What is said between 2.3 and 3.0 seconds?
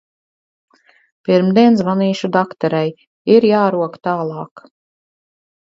dakterei,